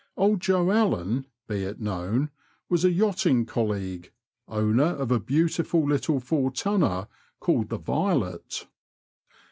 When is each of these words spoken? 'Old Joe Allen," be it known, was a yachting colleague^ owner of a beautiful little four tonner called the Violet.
'Old 0.17 0.39
Joe 0.41 0.71
Allen," 0.71 1.27
be 1.47 1.63
it 1.63 1.79
known, 1.79 2.31
was 2.69 2.83
a 2.83 2.91
yachting 2.91 3.45
colleague^ 3.45 4.09
owner 4.47 4.83
of 4.95 5.11
a 5.11 5.19
beautiful 5.19 5.85
little 5.87 6.19
four 6.19 6.49
tonner 6.49 7.07
called 7.39 7.69
the 7.69 7.77
Violet. 7.77 8.65